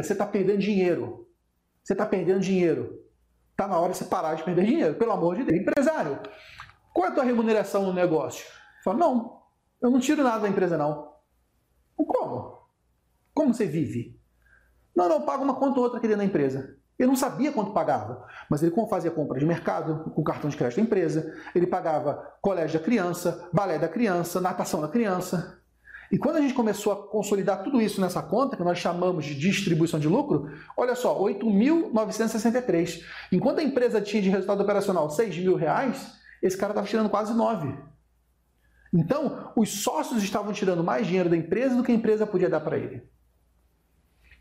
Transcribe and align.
Você 0.00 0.12
está 0.12 0.24
perdendo 0.26 0.58
dinheiro. 0.58 1.28
Você 1.82 1.92
está 1.94 2.06
perdendo 2.06 2.40
dinheiro. 2.40 3.02
Está 3.50 3.66
na 3.66 3.78
hora 3.78 3.92
de 3.92 3.98
você 3.98 4.04
parar 4.04 4.34
de 4.34 4.44
perder 4.44 4.64
dinheiro, 4.64 4.94
pelo 4.94 5.12
amor 5.12 5.36
de 5.36 5.44
Deus. 5.44 5.60
Empresário, 5.60 6.20
qual 6.94 7.06
é 7.06 7.10
a 7.10 7.14
tua 7.14 7.24
remuneração 7.24 7.84
no 7.84 7.92
negócio? 7.92 8.46
Fala, 8.84 8.98
não, 8.98 9.42
eu 9.80 9.90
não 9.90 10.00
tiro 10.00 10.22
nada 10.22 10.40
da 10.40 10.48
empresa, 10.48 10.78
não. 10.78 11.12
Como? 11.96 12.62
Como 13.34 13.54
você 13.54 13.66
vive? 13.66 14.18
Não, 14.94 15.08
não, 15.08 15.16
eu 15.16 15.22
pago 15.22 15.44
uma 15.44 15.54
conta 15.54 15.78
ou 15.78 15.84
outra 15.84 15.98
aqui 15.98 16.06
dentro 16.06 16.22
da 16.22 16.28
empresa. 16.28 16.76
Ele 16.98 17.08
não 17.08 17.16
sabia 17.16 17.50
quanto 17.50 17.72
pagava, 17.72 18.24
mas 18.48 18.62
ele 18.62 18.72
fazia 18.88 19.10
compra 19.10 19.38
de 19.38 19.46
mercado 19.46 20.10
com 20.12 20.22
cartão 20.22 20.48
de 20.48 20.56
crédito 20.56 20.76
da 20.76 20.82
empresa, 20.82 21.34
ele 21.54 21.66
pagava 21.66 22.36
colégio 22.40 22.78
da 22.78 22.84
criança, 22.84 23.48
balé 23.52 23.78
da 23.78 23.88
criança, 23.88 24.40
natação 24.40 24.80
da 24.80 24.88
criança. 24.88 25.61
E 26.12 26.18
quando 26.18 26.36
a 26.36 26.40
gente 26.42 26.52
começou 26.52 26.92
a 26.92 27.08
consolidar 27.08 27.64
tudo 27.64 27.80
isso 27.80 27.98
nessa 27.98 28.22
conta, 28.22 28.54
que 28.54 28.62
nós 28.62 28.76
chamamos 28.76 29.24
de 29.24 29.34
distribuição 29.34 29.98
de 29.98 30.06
lucro, 30.06 30.50
olha 30.76 30.94
só, 30.94 31.18
8.963. 31.18 33.02
Enquanto 33.32 33.60
a 33.60 33.62
empresa 33.62 33.98
tinha 33.98 34.20
de 34.20 34.28
resultado 34.28 34.62
operacional 34.62 35.08
6 35.08 35.38
mil 35.38 35.56
reais, 35.56 36.12
esse 36.42 36.54
cara 36.54 36.72
estava 36.72 36.86
tirando 36.86 37.08
quase 37.08 37.32
9. 37.32 37.74
Então, 38.92 39.52
os 39.56 39.82
sócios 39.82 40.22
estavam 40.22 40.52
tirando 40.52 40.84
mais 40.84 41.06
dinheiro 41.06 41.30
da 41.30 41.36
empresa 41.36 41.74
do 41.74 41.82
que 41.82 41.90
a 41.90 41.94
empresa 41.94 42.26
podia 42.26 42.50
dar 42.50 42.60
para 42.60 42.76
ele. 42.76 43.08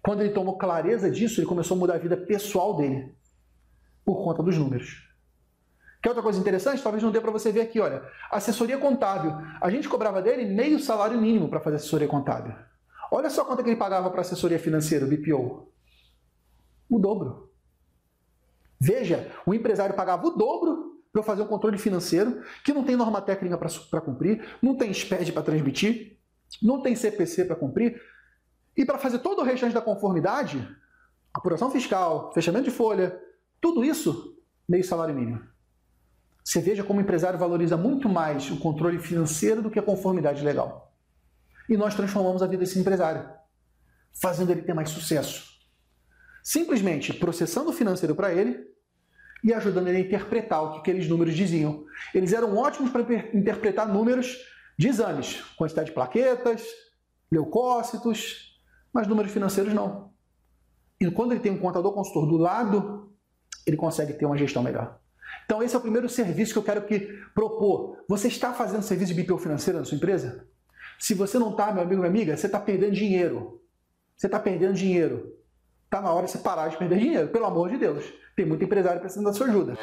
Quando 0.03 0.19
ele 0.19 0.33
tomou 0.33 0.57
clareza 0.57 1.09
disso, 1.09 1.39
ele 1.39 1.47
começou 1.47 1.77
a 1.77 1.79
mudar 1.79 1.95
a 1.95 1.99
vida 1.99 2.17
pessoal 2.17 2.75
dele 2.75 3.15
por 4.03 4.21
conta 4.25 4.43
dos 4.43 4.57
números. 4.57 5.09
Quer 6.01 6.09
outra 6.09 6.23
coisa 6.23 6.39
interessante? 6.39 6.81
Talvez 6.81 7.03
não 7.03 7.11
dê 7.11 7.21
para 7.21 7.31
você 7.31 7.51
ver 7.51 7.61
aqui, 7.61 7.79
olha. 7.79 8.03
Assessoria 8.31 8.77
contábil. 8.77 9.33
A 9.61 9.69
gente 9.69 9.87
cobrava 9.87 10.21
dele 10.21 10.45
meio 10.45 10.79
salário 10.79 11.19
mínimo 11.21 11.47
para 11.47 11.59
fazer 11.59 11.75
assessoria 11.75 12.07
contábil. 12.07 12.55
Olha 13.11 13.29
só 13.29 13.45
quanto 13.45 13.59
é 13.59 13.63
que 13.63 13.69
ele 13.69 13.75
pagava 13.75 14.09
para 14.09 14.21
assessoria 14.21 14.57
financeira, 14.57 15.05
BPO. 15.05 15.71
O 16.89 16.97
dobro. 16.97 17.51
Veja, 18.79 19.31
o 19.45 19.53
empresário 19.53 19.95
pagava 19.95 20.25
o 20.25 20.31
dobro 20.31 20.91
para 21.13 21.21
fazer 21.21 21.43
um 21.43 21.47
controle 21.47 21.77
financeiro, 21.77 22.41
que 22.63 22.73
não 22.73 22.83
tem 22.83 22.95
norma 22.95 23.21
técnica 23.21 23.57
para 23.57 24.01
cumprir, 24.01 24.43
não 24.61 24.75
tem 24.75 24.91
SPED 24.93 25.33
para 25.33 25.43
transmitir, 25.43 26.17
não 26.63 26.81
tem 26.81 26.95
CPC 26.95 27.45
para 27.45 27.55
cumprir, 27.55 28.01
e 28.75 28.85
para 28.85 28.97
fazer 28.97 29.19
todo 29.19 29.39
o 29.39 29.43
restante 29.43 29.73
da 29.73 29.81
conformidade, 29.81 30.65
apuração 31.33 31.69
fiscal, 31.69 32.31
fechamento 32.33 32.65
de 32.65 32.71
folha, 32.71 33.21
tudo 33.59 33.83
isso, 33.83 34.37
meio 34.67 34.83
salário 34.83 35.13
mínimo. 35.13 35.41
Você 36.51 36.59
veja 36.59 36.83
como 36.83 36.99
o 36.99 37.01
empresário 37.01 37.39
valoriza 37.39 37.77
muito 37.77 38.09
mais 38.09 38.51
o 38.51 38.57
controle 38.59 38.99
financeiro 38.99 39.61
do 39.61 39.71
que 39.71 39.79
a 39.79 39.81
conformidade 39.81 40.43
legal. 40.43 40.93
E 41.69 41.77
nós 41.77 41.95
transformamos 41.95 42.43
a 42.43 42.45
vida 42.45 42.59
desse 42.59 42.77
empresário, 42.77 43.25
fazendo 44.11 44.51
ele 44.51 44.61
ter 44.61 44.73
mais 44.73 44.89
sucesso. 44.89 45.45
Simplesmente 46.43 47.13
processando 47.13 47.69
o 47.69 47.73
financeiro 47.73 48.13
para 48.13 48.33
ele 48.33 48.67
e 49.41 49.53
ajudando 49.53 49.87
ele 49.87 49.99
a 49.99 50.01
interpretar 50.01 50.61
o 50.61 50.73
que 50.73 50.79
aqueles 50.79 51.07
números 51.07 51.35
diziam. 51.35 51.85
Eles 52.13 52.33
eram 52.33 52.57
ótimos 52.57 52.91
para 52.91 53.01
interpretar 53.33 53.87
números 53.87 54.37
de 54.77 54.89
exames, 54.89 55.41
quantidade 55.55 55.87
de 55.87 55.93
plaquetas, 55.93 56.65
leucócitos, 57.31 58.61
mas 58.91 59.07
números 59.07 59.31
financeiros 59.31 59.73
não. 59.73 60.11
E 60.99 61.09
quando 61.11 61.31
ele 61.31 61.39
tem 61.39 61.53
um 61.53 61.59
contador 61.59 61.93
consultor 61.93 62.27
do 62.27 62.35
lado, 62.35 63.15
ele 63.65 63.77
consegue 63.77 64.11
ter 64.11 64.25
uma 64.25 64.37
gestão 64.37 64.61
melhor. 64.61 64.99
Então 65.45 65.61
esse 65.61 65.75
é 65.75 65.77
o 65.77 65.81
primeiro 65.81 66.07
serviço 66.07 66.53
que 66.53 66.59
eu 66.59 66.63
quero 66.63 66.81
que 66.83 66.99
propor. 67.33 68.03
Você 68.07 68.27
está 68.27 68.53
fazendo 68.53 68.83
serviço 68.83 69.13
de 69.13 69.21
BPO 69.21 69.37
financeiro 69.37 69.79
na 69.79 69.85
sua 69.85 69.97
empresa? 69.97 70.47
Se 70.99 71.13
você 71.13 71.39
não 71.39 71.51
está, 71.51 71.71
meu 71.71 71.83
amigo, 71.83 72.01
minha 72.01 72.09
amiga, 72.09 72.37
você 72.37 72.45
está 72.45 72.59
perdendo 72.59 72.93
dinheiro. 72.93 73.61
Você 74.15 74.27
está 74.27 74.39
perdendo 74.39 74.73
dinheiro. 74.73 75.35
Está 75.85 76.01
na 76.01 76.11
hora 76.11 76.25
de 76.25 76.31
você 76.31 76.37
parar 76.37 76.67
de 76.67 76.77
perder 76.77 76.99
dinheiro, 76.99 77.27
pelo 77.29 77.45
amor 77.45 77.69
de 77.69 77.77
Deus. 77.77 78.05
Tem 78.35 78.45
muito 78.45 78.63
empresário 78.63 79.01
precisando 79.01 79.25
da 79.25 79.33
sua 79.33 79.47
ajuda. 79.47 79.77